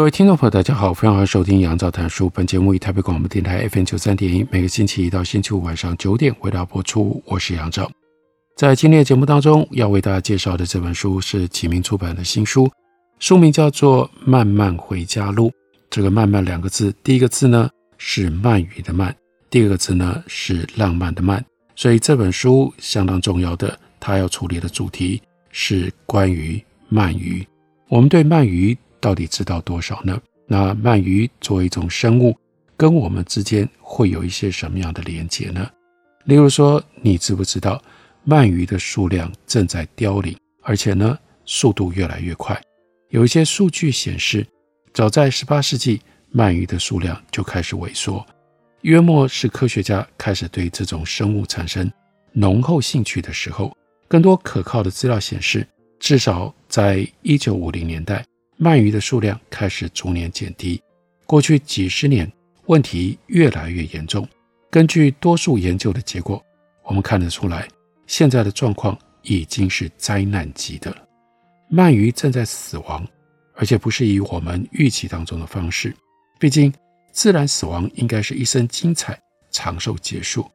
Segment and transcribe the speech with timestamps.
[0.00, 2.30] 各位听众朋友，大家好，非常欢迎收听杨照谈书。
[2.30, 7.22] 本节目以台北广播电台 FM 九三点一，每个星期一到星期五晚上九点为大家播出。
[7.26, 7.90] 我是杨照。
[8.56, 12.70] 在今天的节目当中，要为大家介绍的这本书是启明出版的新书，
[13.18, 15.48] 书名叫做《慢慢回家路》。
[15.90, 19.12] 这个“慢慢”两个字，第一个字呢是鳗鱼的“鳗”，
[19.50, 21.44] 第二个字呢是浪漫的“漫”。
[21.76, 25.20] 所以这本书相当重要的，它要处理的主题
[25.50, 26.58] 是关于
[26.90, 27.46] 鳗鱼。
[27.88, 28.74] 我们对鳗鱼。
[29.00, 30.20] 到底知道多少呢？
[30.46, 32.36] 那鳗鱼作为一种生物，
[32.76, 35.68] 跟我们之间会有一些什么样的连接呢？
[36.24, 37.82] 例如说，你知不知道
[38.26, 42.60] 鳗鱼的数量正在凋零，而且呢，速度越来越快。
[43.08, 44.46] 有一些数据显示，
[44.92, 46.00] 早在18世纪，
[46.34, 48.24] 鳗鱼的数量就开始萎缩。
[48.82, 51.90] 约莫是科学家开始对这种生物产生
[52.32, 53.74] 浓厚兴趣的时候。
[54.08, 55.64] 更多可靠的资料显示，
[56.00, 58.24] 至少在1950年代。
[58.60, 60.82] 鳗鱼的数量开始逐年减低，
[61.24, 62.30] 过去几十年
[62.66, 64.28] 问题越来越严重。
[64.70, 66.44] 根据多数研究的结果，
[66.84, 67.66] 我们看得出来，
[68.06, 70.98] 现在的状况已经是灾难级的了。
[71.70, 73.06] 鳗鱼正在死亡，
[73.54, 75.96] 而且不是以我们预期当中的方式。
[76.38, 76.70] 毕竟，
[77.12, 79.18] 自然死亡应该是一生精彩、
[79.50, 80.46] 长寿结束。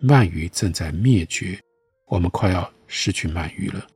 [0.00, 1.60] 鳗鱼正在灭绝，
[2.06, 3.86] 我们快要失去鳗鱼了。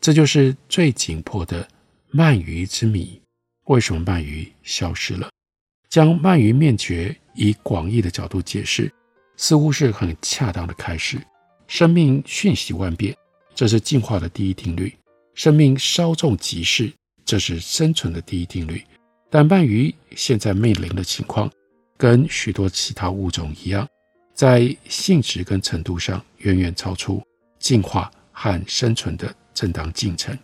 [0.00, 1.68] 这就是最紧迫的。
[2.16, 3.20] 鳗鱼之谜，
[3.64, 5.28] 为什么鳗鱼消失了？
[5.88, 8.88] 将鳗鱼灭绝以广义的角度解释，
[9.36, 11.20] 似乎是很恰当的开始。
[11.66, 13.16] 生命瞬息万变，
[13.52, 14.90] 这是进化的第一定律；
[15.34, 16.92] 生命稍纵即逝，
[17.24, 18.80] 这是生存的第一定律。
[19.28, 21.50] 但鳗鱼现在面临的情况，
[21.96, 23.84] 跟许多其他物种一样，
[24.32, 27.20] 在性质跟程度上远远超出
[27.58, 30.38] 进化和生存的正当进程。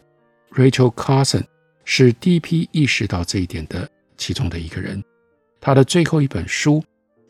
[0.51, 1.45] Rachel Carson。
[1.93, 5.03] 是第一批意识到这一点的其中的一个人。
[5.61, 6.81] 他的最后一本书，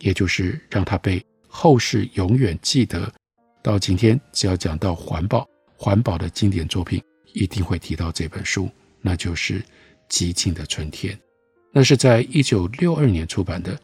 [0.01, 3.11] 也就是让他被后世永远记得，
[3.63, 5.49] 到今天只要讲到环保、
[5.79, 8.69] 环保的经典作品，一定会提到这本书，
[9.01, 9.61] 那就是
[10.11, 11.15] 《寂静的春天》。
[11.73, 13.75] 那是在一九六二年出版的，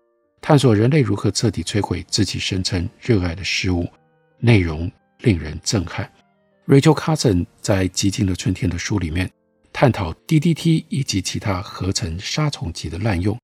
[0.42, 3.88] 探索人类如何彻底摧毁自己声称热爱的事物，
[4.40, 6.12] 内容令人震撼。
[6.66, 9.30] Rachel Carson 在《寂静的春天》的书里面。
[9.78, 13.38] 探讨 DDT 以及其他合成杀虫剂的滥用，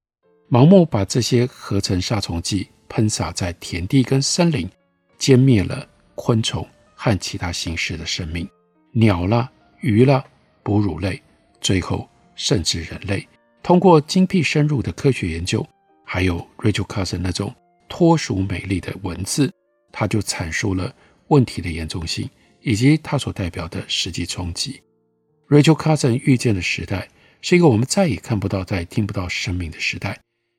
[0.51, 4.67] 盲目把这些合成杀虫剂喷洒在田地跟森林，
[5.19, 8.49] 歼灭了昆虫和其他形式的生命，
[8.93, 10.25] 鸟啦、鱼啦、
[10.63, 11.23] 哺乳类，
[11.61, 13.29] 最后甚至人类。
[13.63, 15.63] 通过精辟深入的科学研究，
[16.03, 17.55] 还有 Rachel Carson 那种
[17.91, 19.53] 脱俗美丽的文字，
[19.93, 20.95] 他就阐述了
[21.29, 22.27] 问题的严重性
[22.63, 24.81] 以及它所代表的实际冲击。
[25.53, 27.11] Rachel Carson 预见的时代
[27.43, 30.19] 是一个我们再也看不到、再也听不到生命的时代，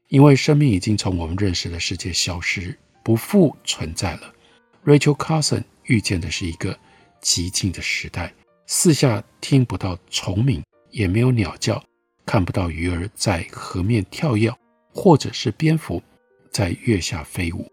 [0.10, 4.32] 因为生命已经从我们认识的世界消失，不复存在了。
[4.86, 6.78] Rachel Carson 预见的是一个
[7.24, 8.32] 寂静的时代，
[8.68, 10.62] 四下听不到虫鸣，
[10.92, 11.84] 也没有鸟叫，
[12.24, 14.54] 看不到鱼儿在河面跳跃，
[14.94, 16.04] 或者是蝙蝠
[16.52, 17.68] 在月下飞舞。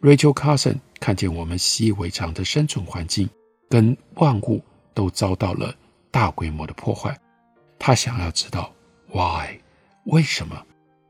[0.00, 3.28] Rachel Carson 看见我们习以为常的生存环境
[3.68, 5.76] 跟万物都遭到了。
[6.16, 7.14] 大规模的破坏，
[7.78, 8.74] 他想要知道
[9.12, 9.54] why
[10.04, 10.66] 为什么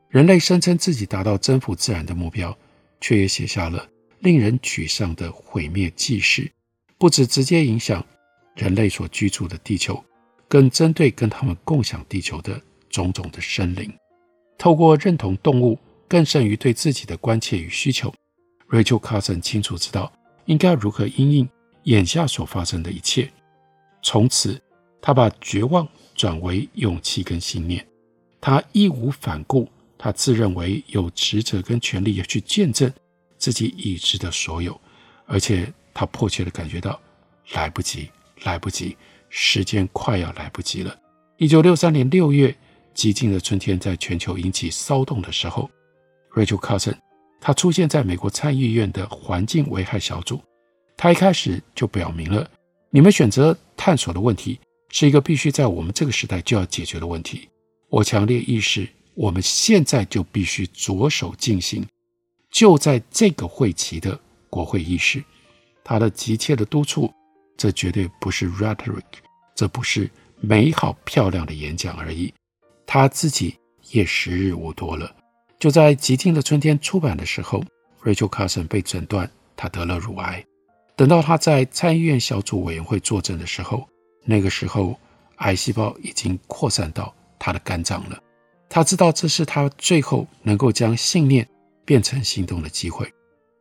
[0.09, 2.53] 人类声称自己达到征服自然的目标，
[2.99, 3.87] 却也写下了
[4.19, 6.51] 令人沮丧的毁灭纪事，
[6.97, 8.05] 不只直接影响
[8.53, 10.03] 人类所居住的地球，
[10.49, 13.89] 更针对跟他们共享地球的种种的生灵。
[14.57, 15.79] 透过认同动物，
[16.09, 18.13] 更胜于对自己的关切与需求
[18.69, 20.11] ，Rachel Carson 清楚知道
[20.47, 21.49] 应该如何因应
[21.83, 23.31] 眼下所发生的一切，
[24.03, 24.61] 从此。
[25.07, 27.87] 他把绝望转为勇气跟信念，
[28.41, 29.65] 他义无反顾，
[29.97, 32.91] 他自认为有职责跟权利要去见证
[33.37, 34.77] 自己已知的所有，
[35.25, 36.99] 而且他迫切地感觉到
[37.53, 38.09] 来不及，
[38.43, 38.97] 来不及，
[39.29, 40.93] 时间快要来不及了。
[41.37, 42.53] 一九六三年六月，
[42.93, 45.71] 寂静的春天在全球引起骚动的时候
[46.33, 46.97] ，Rachel Carson
[47.39, 50.41] 他出现在美国参议院的环境危害小组，
[50.97, 52.51] 他一开始就表明了，
[52.89, 54.59] 你们选择探索的问题。
[54.89, 57.47] 是一个必须在我们这个时代就要解决的问题。
[57.89, 61.85] 我强烈意识，我们现在就必须着手进行，
[62.51, 64.19] 就在这个会期的
[64.49, 65.23] 国会议事。
[65.83, 67.11] 他的急切的督促，
[67.55, 69.03] 这绝对不是 rhetoric，
[69.55, 70.09] 这不是
[70.41, 72.33] 美好漂亮的演讲而已。
[72.85, 73.55] 他自己
[73.91, 75.13] 也时日无多了。
[75.59, 77.63] 就在《寂静的春天》出版的时候
[78.03, 80.43] ，Rachel Carson 被诊断他得了乳癌。
[80.95, 83.87] 等到他在参议院小组委员会作证的时候，
[84.27, 84.99] 那个时候
[85.37, 88.21] 癌细胞已经扩散到他的肝脏了。
[88.69, 91.47] 他知道这是他最后能够将信念
[91.85, 93.11] 变成行动的机会。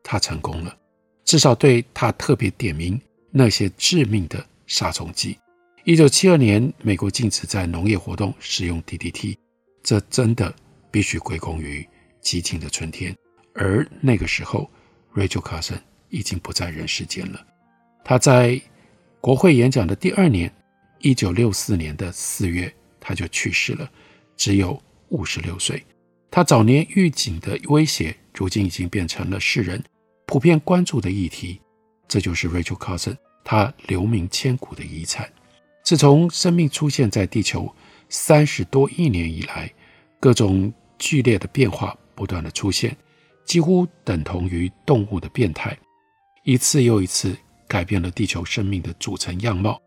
[0.02, 0.76] 他成功了。
[1.24, 5.38] 至少对他特别点名那些致命的杀虫剂。
[5.84, 9.36] 一九七二年，美国禁止在农业活动使用 DDT，
[9.82, 10.54] 这真的
[10.90, 11.86] 必须归功于
[12.22, 13.16] 寂静的春天。
[13.54, 14.70] 而那个时候
[15.14, 15.78] ，Rachel Carson
[16.08, 17.44] 已经不在人世间了。
[18.04, 18.60] 他在
[19.20, 20.52] 国会演讲的第二年，
[21.06, 23.88] 一九六四年的四月，他就去世了，
[24.36, 25.80] 只有五十六岁。
[26.32, 29.80] 他早年预警的威胁，如今已经变成了世人
[30.26, 31.60] 普遍关注的议题，
[32.08, 35.32] 这就是 Rachel Carson 他留名千古的遗产。
[35.84, 37.72] 自从生命出现在地球
[38.08, 39.72] 三十多亿年以来，
[40.18, 42.96] 各种剧烈的变化不断的出现，
[43.44, 45.78] 几乎等同于动物的变态，
[46.42, 47.36] 一次又一次
[47.68, 49.80] 改变了地球生命的组成样貌。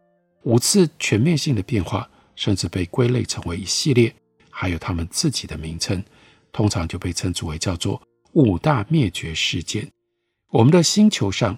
[0.44, 4.14] 五次全面性的变化，甚至被归类成为一系列，
[4.50, 6.04] 还有他们自己的名称，
[6.52, 8.02] 通常就被称之为叫做
[8.34, 9.88] 五大灭绝事件。
[10.50, 11.58] 我们的星球上，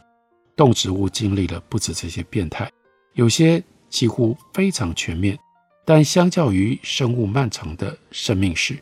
[0.56, 2.70] 动植物经历了不止这些变态，
[3.14, 5.38] 有些几乎非常全面，
[5.86, 8.78] 但相较于生物漫长的生命史，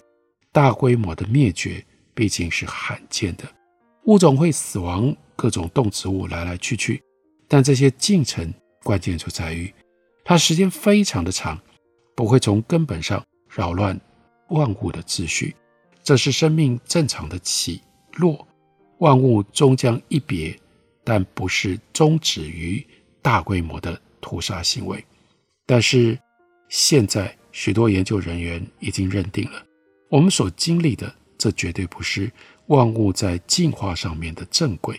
[0.52, 3.44] 大规模的灭绝毕竟是罕见的。
[4.06, 7.04] 物种会死亡，各种动植物来来去去，
[7.48, 8.52] 但这些进程
[8.82, 9.72] 关键就在于，
[10.30, 11.60] 它时间非常的长，
[12.16, 14.00] 不会从根本上扰乱
[14.50, 15.56] 万物的秩序，
[16.04, 17.82] 这是生命正常的起
[18.18, 18.48] 落。
[19.00, 20.56] 万物终将一别，
[21.04, 22.86] 但不是终止于
[23.24, 25.04] 大规模的屠杀行为。
[25.66, 26.16] 但是
[26.68, 29.60] 现在，许多研究人员已经认定了，
[30.10, 32.32] 我们所经历的，这绝对不是
[32.68, 34.96] 万物在进化上面的正轨。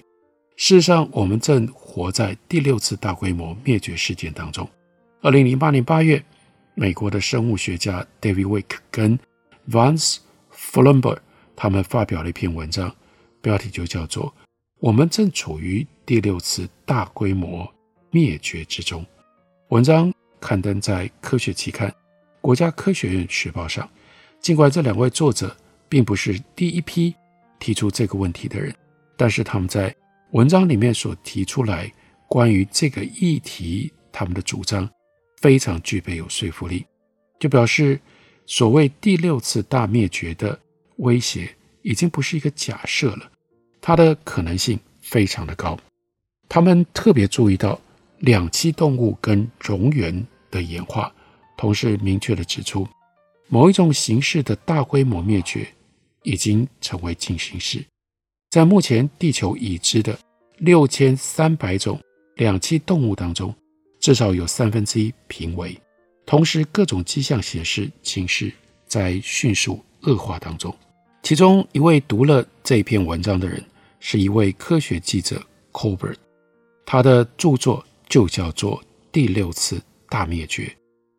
[0.57, 4.69] 事实上，我们正活在第六次大规模灭绝事件当中。
[5.23, 6.25] 二零零八年八月，
[6.75, 9.19] 美国的生物学家 David Wake 跟
[9.69, 10.17] Vance
[10.51, 11.23] f u l l e m b e r
[11.55, 12.91] 他们发表了一篇文章。
[13.43, 14.35] 标题就叫做
[14.81, 17.71] “我们正处于第六次大规模
[18.11, 19.05] 灭绝之中”。
[19.69, 21.87] 文章刊登在科学期刊
[22.41, 23.87] 《国家科学院学报》上。
[24.41, 25.55] 尽管这两位作者
[25.87, 27.15] 并不是第一批
[27.59, 28.75] 提出这个问题的人，
[29.19, 29.95] 但是他们在
[30.31, 31.93] 文章里面所提出来
[32.27, 34.89] 关于这个议题，他们的主张
[35.41, 36.85] 非常具备有说服力，
[37.39, 38.01] 就表示
[38.47, 40.59] 所谓第六次大灭绝的
[40.97, 41.55] 威胁。
[41.83, 43.33] 已经不是一个假设了，
[43.81, 45.79] 它的可能性非常的高。
[46.47, 47.81] 他们特别注意到
[48.19, 51.11] 两栖动物跟蝾螈的演化，
[51.57, 52.87] 同时明确地指出，
[53.49, 55.67] 某一种形式的大规模灭绝
[56.23, 57.83] 已经成为进行式。
[58.51, 60.19] 在目前地球已知的
[60.59, 61.99] 六千三百种
[62.37, 63.55] 两栖动物当中，
[64.01, 65.79] 至少有三分之一濒危。
[66.27, 68.53] 同时，各种迹象显示情势
[68.87, 70.75] 在迅速恶化当中。
[71.23, 73.63] 其中一位读了这篇文章的人
[73.99, 76.17] 是一位科学记者 Colbert，
[76.87, 78.79] 他的著作就叫做
[79.13, 80.65] 《第六次大灭绝》，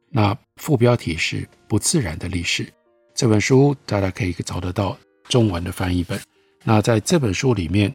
[0.09, 2.67] 那副标题是“不自然的历史”。
[3.13, 4.97] 这本书大家可以找得到
[5.29, 6.19] 中文的翻译本。
[6.63, 7.93] 那在这本书里面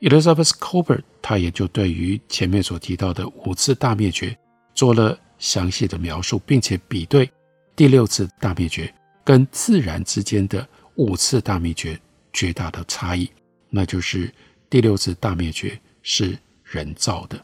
[0.00, 4.36] ，Elizabeth Cobert，他也就对于前面所提到的五次大灭绝
[4.74, 7.30] 做了详细的描述，并且比对
[7.76, 8.92] 第六次大灭绝
[9.24, 10.66] 跟自然之间的。
[10.98, 11.96] 五次大灭绝
[12.32, 13.30] 绝大的差异，
[13.70, 14.28] 那就是
[14.68, 17.40] 第六次大灭绝是人造的。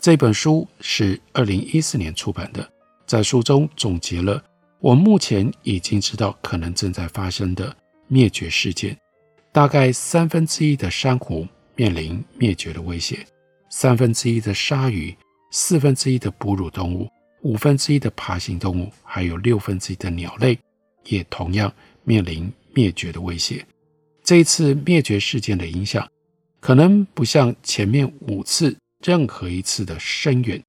[0.00, 2.68] 这本书是二零一四年出版的，
[3.06, 4.42] 在书中总结了
[4.80, 7.72] 我目前已经知道可能正在发生的
[8.08, 8.98] 灭绝事件：
[9.52, 11.46] 大概三分之一的珊瑚
[11.76, 13.24] 面临灭绝的威胁，
[13.70, 15.16] 三分之一的鲨鱼，
[15.52, 17.08] 四分之一的哺乳动物，
[17.42, 20.58] 五分之一的爬行动物，还有六分之一的鸟类，
[21.04, 22.52] 也同样面临。
[22.76, 23.66] 灭绝的威胁，
[24.22, 26.06] 这一次灭绝事件的影响，
[26.60, 30.62] 可能不像前面五次任何一次的深远，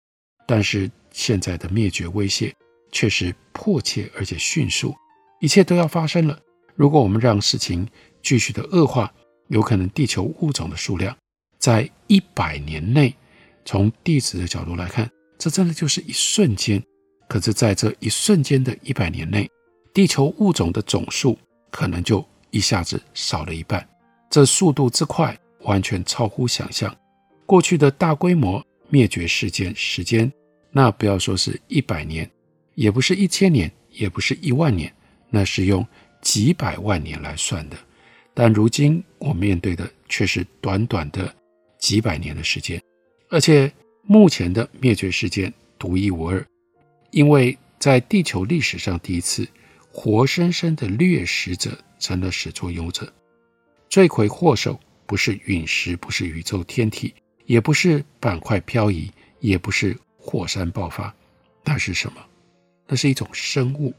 [0.48, 2.56] 但是现在的灭绝威胁
[2.94, 4.96] 却是迫切而且迅速，
[5.42, 6.40] 一切都要发生了。
[6.76, 7.86] 如果我们让事情
[8.24, 9.14] 继续的恶化，
[9.48, 11.16] 有可能地球物种的数量
[11.58, 13.14] 在一百年内，
[13.66, 16.82] 从地质的角度来看，这真的就是一瞬间
[17.28, 19.50] 可是在这一瞬间的一百年内，
[19.94, 21.38] 地球物种的总数
[21.72, 23.88] 可能就一下子少了一半。
[24.30, 26.96] 这速度之快，完全超乎想象。
[27.46, 30.32] 过去的大规模灭绝事件时间，
[30.72, 32.30] 那不要说是一百年，
[32.76, 34.94] 也不是一千年，也不是一万年，
[35.30, 35.86] 那是用
[36.22, 37.78] 几百万年来算的。
[38.40, 41.34] 但如今我面对的却是短短的
[41.80, 42.80] 几百年的时间，
[43.30, 43.72] 而且
[44.04, 46.46] 目前的灭绝事件独一无二，
[47.10, 49.48] 因为在地球历史上第一次，
[49.92, 53.12] 活生生的掠食者成了始作俑者，
[53.90, 57.16] 罪魁祸首不是陨石，不是宇宙天体，
[57.48, 61.12] 也不是板块漂移，也不是火山爆发，
[61.64, 62.24] 那是什么？
[62.86, 63.92] 那是一种生物，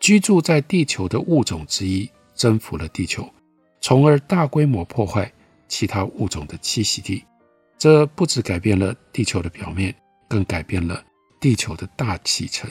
[0.00, 3.30] 居住在地球的物种之一征服了地球。
[3.86, 5.32] 从而大规模破坏
[5.68, 7.22] 其他物种的栖息地，
[7.78, 9.94] 这不只改变了地球的表面，
[10.26, 11.00] 更改变了
[11.38, 12.68] 地球的大气层。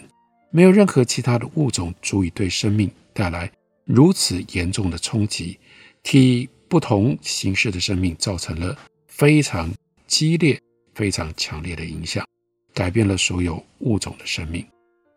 [0.52, 3.50] 没有任何其他的物种足以对生命带来
[3.86, 5.58] 如此严重的冲击，
[6.04, 9.74] 替不同形式的生命造成了非常
[10.08, 10.62] 激烈、
[10.96, 12.28] 非常强烈的影响，
[12.74, 14.68] 改变了所有物种的生命。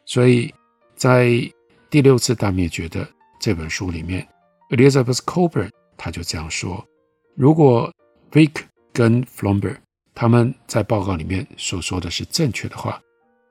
[0.06, 0.54] 所以
[0.94, 1.28] 在
[1.90, 3.04] 第六次大灭绝的
[3.40, 4.24] 这本书里面
[4.70, 5.70] ，Elizabeth Kolbert。
[5.98, 6.82] 他就这样说
[7.34, 7.92] ：“如果
[8.30, 8.62] Vick
[8.92, 9.76] 跟 Flomber
[10.14, 13.02] 他们在报告里面所说的是正确的话，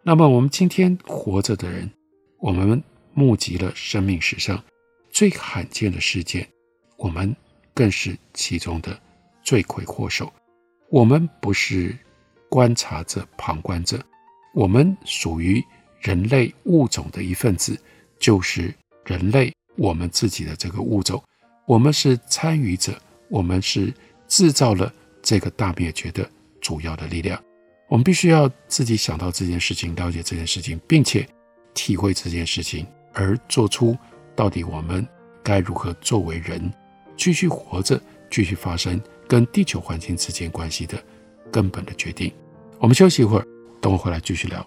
[0.01, 1.91] 那么我们今天活着的人，
[2.39, 2.81] 我们
[3.13, 4.63] 目击了生命史上
[5.09, 6.47] 最罕见的事件，
[6.97, 7.35] 我们
[7.73, 8.97] 更是其中的
[9.43, 10.31] 罪魁祸首。
[10.89, 11.95] 我们不是
[12.49, 14.01] 观察者、旁观者，
[14.53, 15.61] 我们属于
[15.99, 17.77] 人类物种的一份子，
[18.19, 18.73] 就是
[19.03, 21.21] 人类我们自己的这个物种。”
[21.67, 22.97] 我们是参与者，
[23.27, 23.93] 我们是
[24.25, 26.27] 制造了这个大灭绝的
[26.61, 27.37] 主要的力量。
[27.89, 31.27] 我们必须要自己想到这件事情，了解这件事情，并且
[31.73, 33.97] 体会这件事情，而做出
[34.33, 35.05] 到底我们
[35.43, 36.71] 该如何作为人
[37.17, 40.97] 继续活着、继续发生跟地球环境之间关系的
[41.51, 42.31] 根本的决定。
[42.79, 43.45] 我们休息一会儿，
[43.81, 44.65] 等我回来继续聊。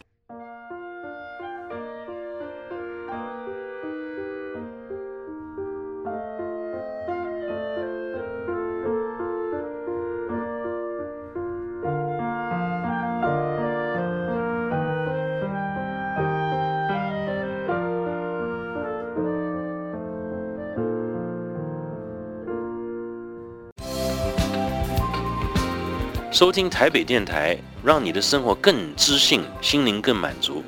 [26.40, 27.54] 收听台北电台，
[27.85, 30.62] 让你的生活更知性，心灵更满足。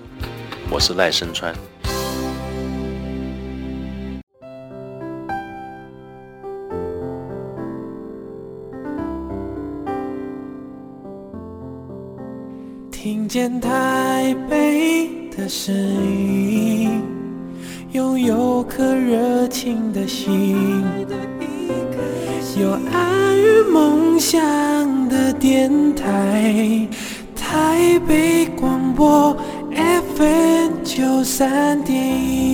[0.71, 1.55] 我是赖声川。
[12.91, 17.00] 听见台北的声音，
[17.93, 20.85] 拥有颗热情的心，
[22.61, 24.38] 有爱与梦想。
[25.43, 26.87] 电台，
[27.35, 29.37] 台北广播
[29.75, 32.51] FM 九三点一。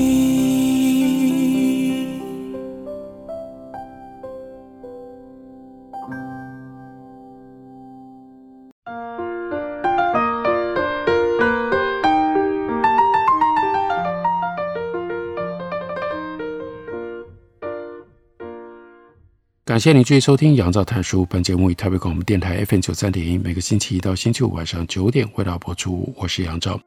[19.69, 21.25] 感谢您继续收听《杨照谈书》。
[21.27, 26.11] 本节目以台北广播电台 FM 九三点一，每个星期一到星期五晚上九点为大家播出。
[26.17, 26.81] 我是杨照。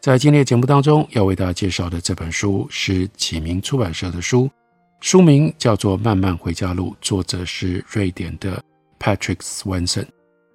[0.00, 4.50] 在今天的节目当中，要为大家介绍的这本书是启明出版社的书，
[5.02, 8.58] 书名叫做《慢慢回家路》，作者是瑞典的
[8.98, 10.06] Patrick Swenson，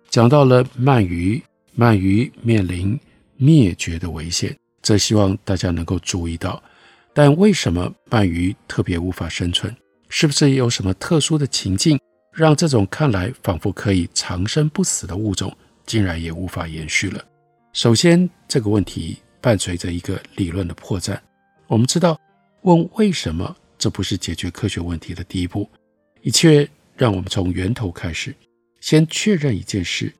[0.09, 1.39] 讲到了鳗鱼，
[1.77, 2.99] 鳗鱼面临
[3.37, 6.59] 灭绝的危险，这希望大家能够注意到。
[7.13, 9.71] 但为什么鳗鱼特别无法生存？
[10.09, 11.99] 是不是有什么特殊的情境，
[12.33, 17.23] 让这种看来仿佛可以长生不死的物种，竟然也无法延续了？
[17.73, 21.17] 首先，这个问题伴随着一个理论的破绽。
[21.67, 22.19] 我们知道，
[22.63, 25.69] 问为什么，这不是解决科学问题的第一步。
[26.21, 28.35] 一切让我们从源头开始，
[28.81, 30.11] 先确认一件事：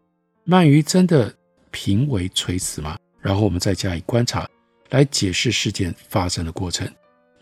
[0.45, 1.33] 鳗鱼真的
[1.71, 2.97] 濒危垂死吗？
[3.19, 4.47] 然后我们再加以观察，
[4.91, 6.87] 来解释事件发生的过程。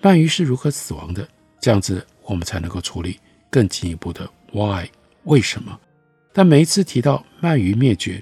[0.02, 1.28] 鳗鱼是如何死亡的？
[1.60, 2.06] 这样子。
[2.28, 3.20] 我们才能够处理
[3.50, 4.88] 更进一步的 why
[5.24, 5.78] 为什么？
[6.34, 8.22] 但每一次提到鳗鱼灭绝，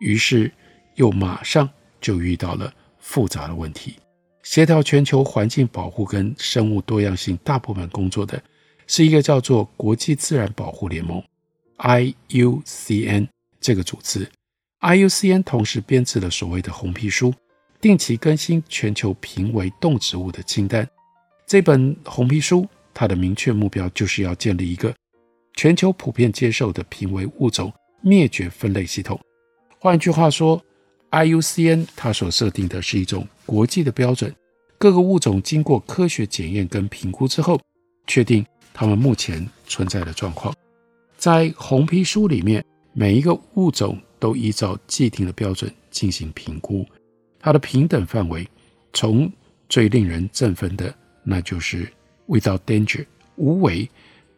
[0.00, 0.50] 于是
[0.94, 1.68] 又马上
[2.00, 3.96] 就遇到了复杂的问题。
[4.42, 8.42] 协调全球环境保护跟生物多样性大部分工作的
[8.86, 11.22] 是一个叫做国际自然保护联盟
[11.78, 13.28] （IUCN）
[13.60, 14.30] 这个组织。
[14.80, 17.32] IUCN 同时编制了所谓的红皮书，
[17.80, 20.86] 定期更新全球濒危动植物的清单。
[21.46, 24.94] 这本红皮书，它的明确目标就是要建立一个
[25.54, 29.20] 全球普遍接受的濒危物种灭绝分类系统。
[29.78, 30.62] 换句话说
[31.10, 34.34] ，IUCN 它所设定的是一种国际的标准，
[34.78, 37.60] 各个物种经过科学检验跟评估之后，
[38.06, 40.54] 确定它们目前存在的状况。
[41.16, 46.86] 在红皮书里面，每一个物种都依照既定的标准进行评估，
[47.38, 48.46] 它的平等范围
[48.92, 49.30] 从
[49.68, 51.90] 最令人振奋的，那就是
[52.28, 53.88] without danger 无危，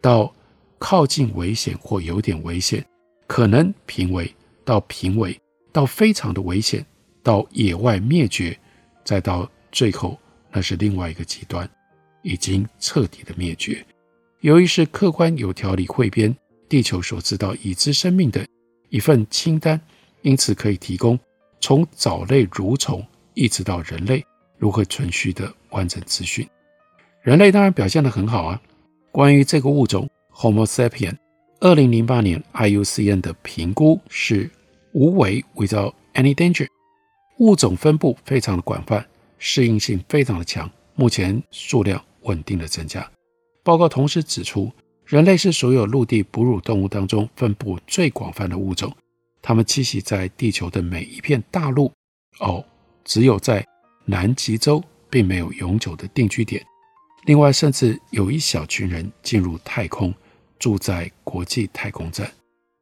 [0.00, 0.34] 到
[0.78, 2.84] 靠近危险或有点危险，
[3.26, 5.38] 可能濒危，到濒危，
[5.72, 6.84] 到非常的危险，
[7.22, 8.58] 到野外灭绝，
[9.04, 10.18] 再到最后，
[10.50, 11.68] 那是另外一个极端，
[12.22, 13.84] 已经彻底的灭绝。
[14.40, 16.36] 由于是客观有条理汇编。
[16.68, 18.44] 地球所知道已知生命的
[18.88, 19.80] 一份清单，
[20.22, 21.16] 因此可以提供
[21.60, 24.26] 从藻类、蠕虫一直到人类
[24.58, 26.44] 如何存续的完整资讯。
[27.26, 28.62] 人类当然表现得很好啊。
[29.10, 31.16] 关于这个物种 Homo sapien，
[31.58, 34.48] 二零零八年 IUCN 的评估是
[34.92, 36.68] 无危 （without any danger），
[37.38, 39.04] 物种分布非常的广泛，
[39.38, 43.04] 适应性非常的强，目前数量稳定的增加。
[43.64, 44.70] 报告同时指出。
[45.04, 48.92] 人类是所有陆地哺乳动物当中分布最广泛的物种，
[49.40, 51.92] 它们栖息在地球的每一片大陆。
[52.40, 52.64] 哦，
[53.04, 53.64] 只有在
[54.04, 56.60] 南极洲并没有永久的定居点。
[57.26, 60.14] 另外，甚至有一小群人进入太空，
[60.60, 62.30] 住在国际太空站。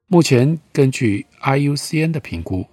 [0.06, 2.66] 目前，根据 IUCN 的评估，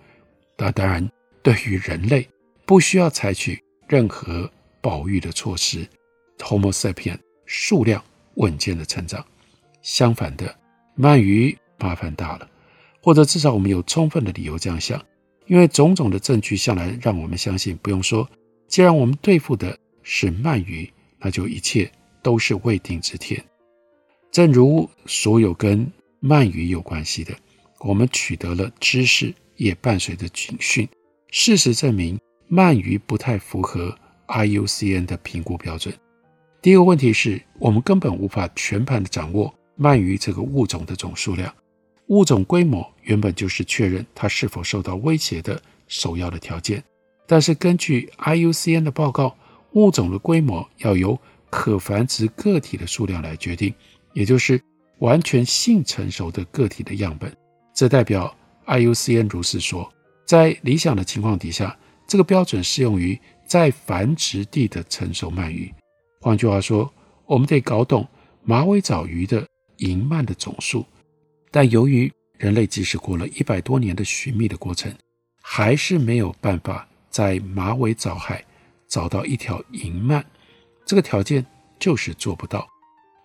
[0.58, 1.10] 那当然
[1.42, 2.28] 对于人类
[2.66, 4.52] 不需要采取任何
[4.82, 5.88] 保育的措施
[6.40, 8.04] ，Homo sapien 数量
[8.36, 9.26] 稳健的成长。
[9.82, 10.54] 相反的，
[10.98, 12.50] 鳗鱼麻烦大了，
[13.02, 15.02] 或者至少我们有充分的理由这样想，
[15.48, 18.30] 因为种种的证据向来让我们相信，不用说，
[18.68, 21.90] 既然我们对付的是鳗鱼，那就一切
[22.22, 23.42] 都是未定之天。
[24.32, 25.90] 正如所有跟
[26.22, 27.34] 鳗鱼有关系的，
[27.80, 30.88] 我们取得了知识，也伴随着警讯。
[31.30, 35.94] 事实证明，鳗鱼不太符合 IUCN 的评估标准。
[36.62, 39.54] 第一个问题是我们根本无法全盘的掌握。
[39.80, 41.52] 鳗鱼这个物种的总数量，
[42.08, 46.84] 物种规模原本就是确认它是否受到威胁的首要的条件。
[47.26, 49.36] 但是根据 IUCN 的报告，
[49.74, 53.74] 物种的规模要由可繁殖个体的数量来决定，
[54.14, 54.62] 也就是
[55.00, 57.36] 完全性成熟的个体的样本。
[57.74, 59.92] 这代表 IUCN 如是说，
[60.26, 65.74] 在理想的情况底下，这个标准适用于在繁殖地的成熟鳗鱼。
[66.20, 66.92] 换句话说，
[67.26, 68.08] 我们得搞懂
[68.44, 69.46] 马尾藻鱼的。
[69.78, 70.86] 银鳗的总数，
[71.50, 74.94] 但由于人类即使过了一百多年的寻觅的过程，
[75.42, 78.46] 还是没有办法在马尾藻海
[78.92, 80.24] 找到一条银鳗，
[80.86, 81.44] 这个条件
[81.80, 82.68] 就是做不到。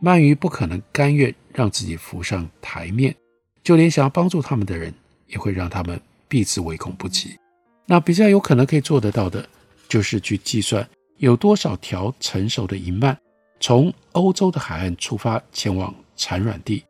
[0.00, 3.14] 鳗鱼不可能甘愿让自己浮上台面，
[3.62, 4.94] 就连想要帮助他们的人，
[5.26, 7.37] 也会让他们避之唯恐不及。
[7.85, 9.46] 那比较有可能可以做得到的，
[9.88, 13.14] 就是去计算有多少条成熟的银鳗
[13.61, 15.94] 从欧洲的海岸出发前往。
[16.18, 16.83] 产卵地，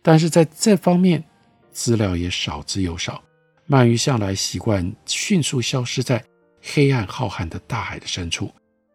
[0.00, 1.22] 但是在这方面
[1.70, 3.22] 资料也少之又少。
[3.68, 6.24] 鳗鱼向来习惯迅速消失在
[6.62, 8.50] 黑暗浩瀚的大海的深处。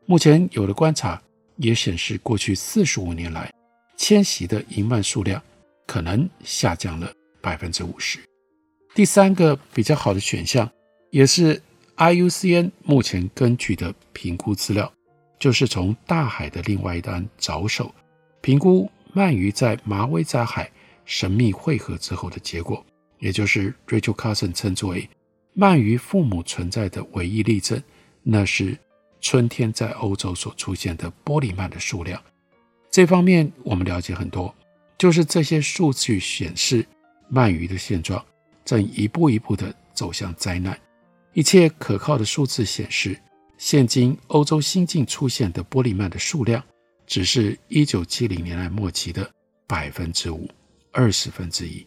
[0.06, 1.22] 目前有的观察
[1.58, 3.52] 也显示，过去四十五年来，
[3.98, 5.42] 迁徙的银鳗数量
[5.88, 8.20] 可能下降了百分之五十。
[8.94, 10.70] 第三个比较好的选项，
[11.10, 11.62] 也是
[11.98, 14.92] IUCN 目前根据的评估资料，
[15.40, 17.94] 就是从大海的另外一端着手
[18.42, 18.90] 评估。
[19.14, 20.70] 鳗鱼在马尾藻海
[21.06, 22.86] 神秘汇合之后的结果，
[23.20, 25.10] 也就是 Rachel Carson 称之为
[25.56, 27.82] 鳗鱼父母存在的唯一例证，
[28.24, 28.78] 那是
[29.22, 32.22] 春天在欧洲所出现的玻璃鳗的数量。
[32.92, 34.54] 这方面我们了解很多，
[34.98, 36.86] 就是这些数据显示
[37.32, 38.24] 鳗鱼的现状
[38.64, 40.78] 正一步一步地走向灾难。
[41.34, 43.20] 一切可靠的数字显示，
[43.58, 46.64] 现今欧洲新近出现的玻璃鳗的数量。
[47.08, 49.30] 只是一九七零年代末期的
[49.68, 50.50] 百分之五，
[50.92, 51.86] 二十分之一。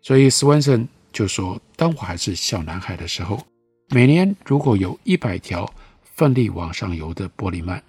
[0.00, 3.44] 所以斯万森就说：“当我还是小男孩的时候，
[3.88, 7.80] 每年如果有一百条奋力往上游的玻璃鳗，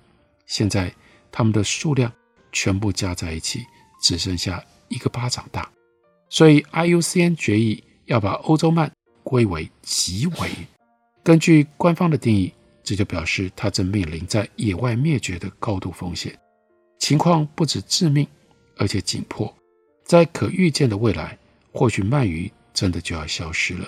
[0.46, 0.94] 现在
[1.32, 2.12] 它们的数量
[2.52, 3.66] 全部加在一起，
[4.02, 5.70] 只剩下一个巴掌大。
[6.30, 8.90] 所以 IUCN 决议要把欧洲鳗
[9.24, 10.50] 归为极危。
[11.24, 12.54] 根据官方的定义。”
[12.84, 16.36] 这就表示它正面临在野外灭绝的高度风险，
[16.98, 18.28] 情况不止致命，
[18.76, 19.56] 而且紧迫。
[20.04, 21.38] 在可预见的未来，
[21.72, 23.88] 或许鳗鱼真的就要消失了，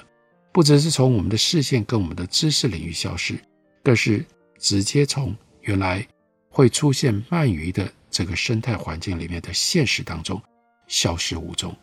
[0.52, 3.36] 不只是从我们的视线跟我们的知识领域消失，
[3.84, 4.26] 更是
[4.60, 6.06] 直接从原来
[6.50, 10.42] 会出现鳗鱼的这个生态环境里面的现实当中
[10.88, 11.76] 消失无踪。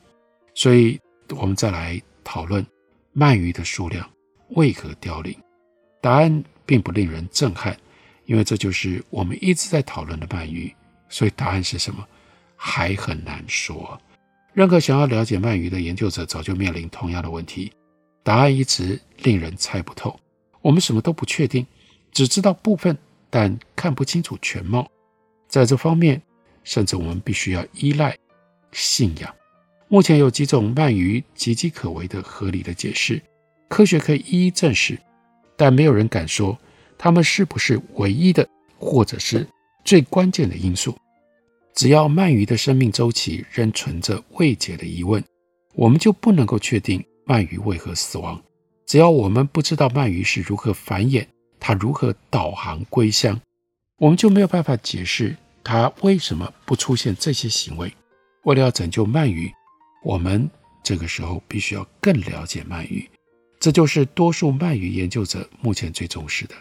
[0.54, 2.64] 所以，我们再来讨论
[3.14, 4.08] 鳗鱼的数量
[4.50, 5.36] 为何凋零。
[6.00, 7.76] 答案并不令人震撼，
[8.26, 10.72] 因为这就是我们一直在讨论的鳗鱼。
[11.08, 12.06] 所以，答案是什么？
[12.56, 14.00] 还很难说。
[14.52, 17.72] 任何想要了解鳗鱼的研究者，早就面临同样的问题。
[18.22, 20.18] 答案一直令人猜不透。
[20.60, 21.66] 我们什么都不确定，
[22.12, 22.96] 只知道部分，
[23.30, 24.86] 但看不清楚全貌。
[25.48, 26.20] 在这方面，
[26.64, 28.16] 甚至我们必须要依赖
[28.72, 29.34] 信仰。
[29.88, 33.20] 目前有几种鳗鱼岌岌可危的合理的解释，
[33.68, 34.98] 科学可以一一证实，
[35.56, 36.56] 但没有人敢说
[36.98, 38.46] 它们是不是唯一的，
[38.78, 39.46] 或者是
[39.84, 40.96] 最关键的因素。
[41.74, 45.22] 只要鳗鱼的生命周期仍存着未解的疑问，
[45.74, 48.40] 我们就不能够确定鳗鱼为何死亡。
[48.86, 51.24] 只要我们不知道鳗鱼是如何繁衍，
[51.58, 53.40] 它如何导航归乡，
[53.98, 57.92] 我们就没有办法解释它为什么不出现这些行为。
[58.44, 59.50] 为了要拯救鳗鱼，
[60.02, 60.50] 我们
[60.82, 63.08] 这个时候必须要更了解鳗鱼，
[63.60, 66.54] 这就是多数鳗鱼研究者目前最重视的。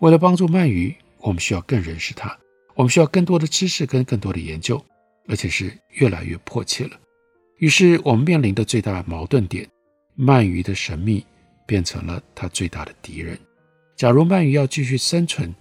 [0.00, 2.36] 为了帮助鳗鱼，我们需要更认识它，
[2.74, 4.82] 我们需要更多的知识跟更多的研究，
[5.28, 6.98] 而且是越来越迫切了。
[7.58, 9.68] 于是，我们面临的最大矛盾点：
[10.18, 11.24] 鳗鱼的神秘
[11.66, 13.38] 变成了它最大的敌人。
[13.96, 15.54] 假如鳗鱼要继续生存，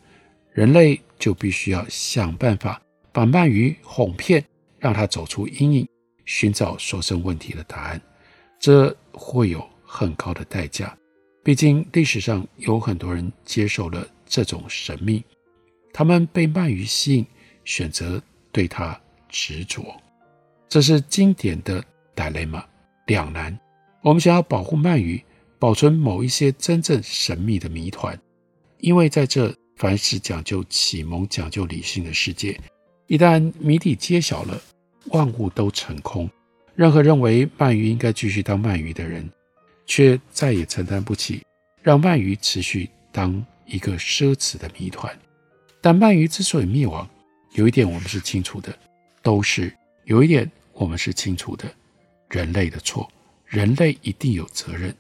[0.53, 4.43] 人类就必须要想办法把鳗鱼哄骗，
[4.79, 5.87] 让它走出阴影。
[6.23, 8.01] 寻找所剩问题的答案，
[8.59, 10.95] 这会有很高的代价。
[11.43, 15.21] 毕竟历史上有很多人接受了这种神秘，
[15.93, 17.25] 他们被鳗鱼吸引，
[17.63, 18.99] 选择对它
[19.29, 19.83] 执着。
[20.67, 21.83] 这是经典的
[22.15, 22.63] dilemma
[23.07, 23.57] 两难。
[24.01, 25.23] 我们想要保护鳗鱼，
[25.59, 28.19] 保存某一些真正神秘的谜团，
[28.79, 32.59] 因为在这凡是讲究启蒙、讲究理性的世界，
[33.07, 34.59] 一旦谜底揭晓了。
[35.05, 36.29] 万物都成空，
[36.75, 39.27] 任何认为鳗鱼应该继续当鳗鱼的人，
[39.87, 41.41] 却再也承担不起
[41.81, 45.11] 让鳗鱼持续当一个奢侈的谜团。
[45.81, 47.09] 但鳗鱼之所以灭亡，
[47.53, 48.77] 有一点我们是清楚的，
[49.23, 51.65] 都是有一点我们是清楚的，
[52.29, 53.09] 人类的错，
[53.45, 54.95] 人类一定有责任。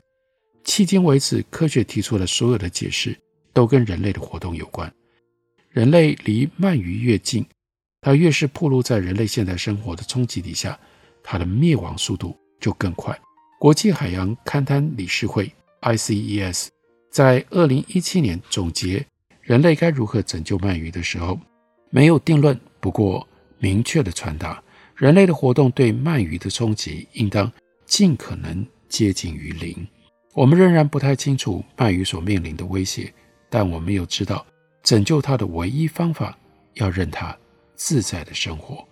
[0.65, 3.17] 迄今为止，科学提出的所有的解释
[3.53, 4.91] 都跟人类的活动有关。
[5.69, 7.45] 人类离鳗鱼越近，
[8.01, 10.77] 它越是暴露在人类现代生活的冲击底下，
[11.23, 13.17] 它的灭亡速度就更快。
[13.59, 16.67] 国际海洋勘探理事会 （ICES）
[17.11, 19.05] 在二零一七年总结
[19.51, 21.37] 人类该如何拯救鳗鱼的时候，
[21.89, 23.27] 没有定论，不过
[23.59, 24.63] 明确的传达
[24.95, 27.51] 人类的活动对鳗鱼的冲击应当
[27.85, 29.85] 尽可能接近于零。
[30.35, 33.13] 我们仍然不太清楚鳗鱼所面临的威胁，
[33.49, 34.45] 但我们又知道
[34.83, 36.37] 拯救它的唯一方法
[36.75, 37.37] 要任它。
[37.75, 38.87] 自在的生活，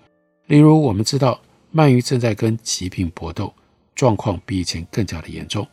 [0.48, 1.40] 例如我们知道
[1.74, 3.54] 鳗鱼正在跟疾病搏斗，
[3.96, 5.66] 状况比以前更加的严重。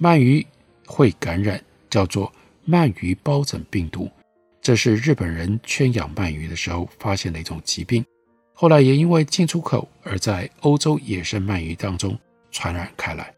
[0.00, 0.46] 鳗鱼
[0.86, 2.32] 会感染叫做
[2.66, 4.10] 鳗鱼疱疹病毒，
[4.60, 8.04] 这是日本人圈养鳗鱼的时候发现的一种疾病，
[8.54, 12.18] 后来也因为进出口而在欧洲野生鳗鱼当中
[12.50, 13.32] 传染开来。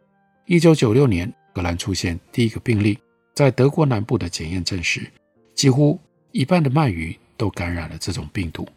[0.47, 2.97] 一九九六年，荷兰出现第一个病例，
[3.35, 5.11] 在德国南部的检验证实，
[5.55, 5.99] 几乎
[6.31, 8.69] 一半的鳗鱼都感染了这种病毒。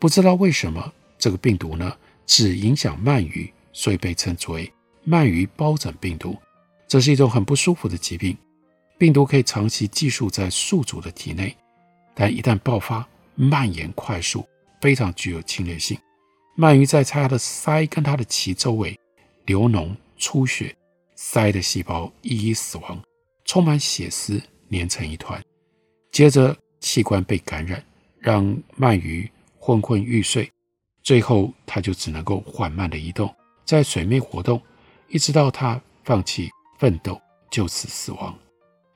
[0.00, 4.68] 不知道为什么这个病毒呢，只影响鳗鱼，所以被称之为
[5.06, 6.36] 鳗鱼疱疹病毒。
[6.88, 8.36] 这是一种很不舒服的疾病，
[9.02, 11.56] 病毒可以长期寄宿在宿主的体内，
[12.14, 14.46] 但一旦爆发，蔓延快速，
[14.80, 15.98] 非常具有侵略性。
[16.56, 18.96] 鳗鱼在它的鳃跟它的鳍周围
[19.44, 20.72] 流脓出血，
[21.16, 23.02] 鳃的细胞一一死亡，
[23.44, 25.42] 充满血丝，粘成一团。
[26.12, 27.84] 接着器官被感染，
[28.20, 29.28] 让鳗鱼。
[29.58, 30.48] 昏昏欲睡，
[31.02, 33.34] 最后它就只能够缓慢地移动，
[33.64, 34.62] 在水面活动，
[35.08, 38.38] 一直到它放弃奋斗，就此死亡。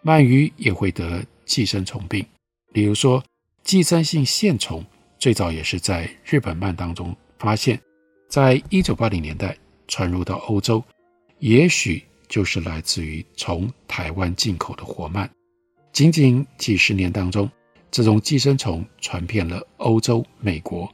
[0.06, 2.24] 鳗鱼也会得寄生虫病，
[2.72, 3.20] 比如说
[3.64, 4.86] 寄生性线虫，
[5.18, 7.80] 最早也是在日本鳗当中发现，
[8.28, 10.80] 在一九八零年代传入到欧洲，
[11.40, 15.28] 也许就是来自于从台湾进口的活鳗。
[15.92, 17.50] 仅仅几十年当中。
[17.88, 20.92] 这种寄生虫传遍了欧洲、美国。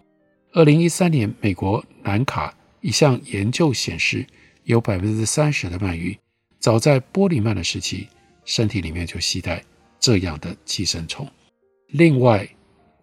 [0.52, 4.24] 二零一三年，美国南卡一项研究显示，
[4.64, 6.16] 有百分之三十的鳗鱼
[6.60, 8.06] 早在玻璃鳗的时期，
[8.44, 9.62] 身体里面就携带
[10.00, 11.28] 这样的寄生虫。
[11.88, 12.48] 另外，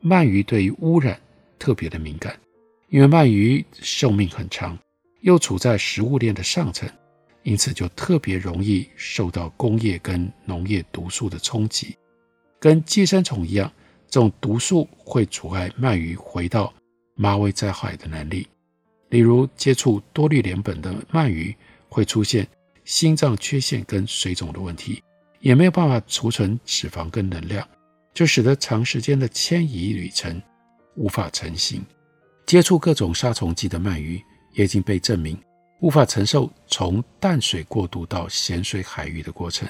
[0.02, 1.20] 鳗鱼对于污染
[1.58, 2.40] 特别的敏感，
[2.90, 4.78] 因为鳗鱼寿命很长，
[5.22, 6.90] 又处在食物链的上层，
[7.44, 11.96] 因此就特别容易受到工业跟农业毒素的冲击。
[12.60, 13.72] 跟寄生虫一样，
[14.10, 16.74] 这种毒素会阻碍鳗鱼回到
[17.16, 18.48] 马尾在海的能力。
[19.10, 21.56] 例如，接触多氯联苯的鳗鱼
[21.88, 22.48] 会出现
[22.86, 25.02] 心脏缺陷跟水肿的问题，
[25.40, 27.68] 也没有办法储存脂肪跟能量，
[28.14, 30.42] 就使得长时间的迁移旅程
[30.96, 31.84] 无法成行。
[32.46, 34.22] 接触各种杀虫剂的鳗鱼
[34.54, 35.38] 也已经被证明
[35.82, 39.70] 无法承受从淡水过渡到咸水海域的过程。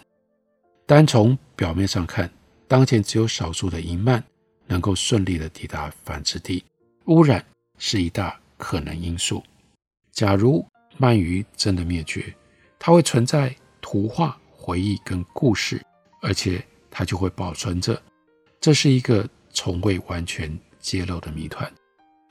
[0.86, 2.32] 单从表面上看，
[2.68, 4.24] 当前只有少数的银鳗
[4.66, 6.64] 能够顺利的抵达繁殖地，
[7.06, 7.46] 污染
[7.78, 9.44] 是一大可能因素。
[10.12, 10.66] 假如
[11.00, 12.34] 鳗鱼真的灭绝，
[12.80, 15.84] 它会存在图画、回忆跟故事，
[16.22, 18.00] 而且它就会保存着。
[18.62, 21.68] 这是一个从未完全揭露的谜团。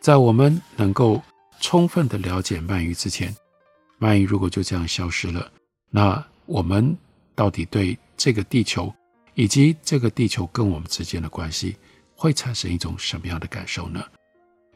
[0.01, 1.20] 在我们能够
[1.59, 3.35] 充分地了解鳗鱼之前，
[3.98, 5.51] 鳗鱼如果就这样消失了，
[5.90, 6.96] 那我们
[7.35, 8.94] 到底对这个地球？
[9.35, 11.77] 以及这个地球跟我们之间的关系
[12.14, 14.01] 会产生一种什么样的感受呢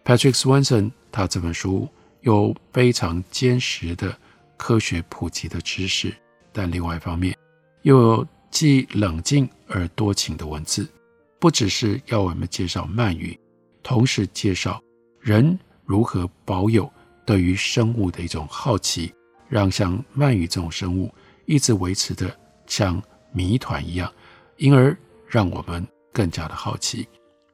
[0.04, 1.88] ？Patrick Swanson 他这本书
[2.22, 4.18] 有非常坚实的
[4.56, 6.12] 科学普及的知识，
[6.52, 7.36] 但另外一方面
[7.82, 10.88] 又有既冷静而多情的文字，
[11.38, 13.38] 不只是要我们介绍鳗鱼，
[13.82, 14.80] 同时介绍
[15.20, 16.90] 人如何保有
[17.26, 19.12] 对于生物的一种好奇，
[19.48, 21.12] 让像鳗鱼这种生物
[21.46, 22.34] 一直维持的
[22.66, 24.12] 像谜团一样。
[24.58, 27.08] 因而让我们更加的好奇。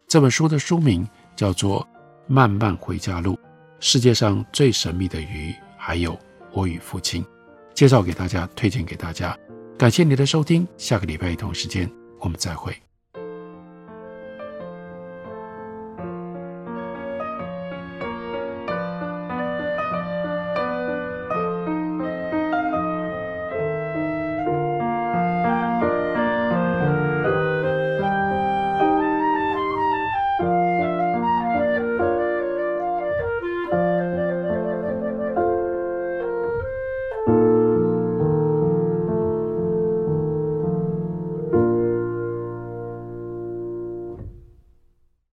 [0.07, 1.81] 这本书的书名叫做
[2.27, 3.38] 《慢慢回家路：
[3.81, 6.19] 世界上最神秘的鱼，还有
[6.53, 7.23] 我与父亲》，
[7.73, 9.35] 介绍给大家，推荐给大家。
[9.79, 11.88] 感谢你的收听，下个礼拜一同时间
[12.19, 12.75] 我们再会。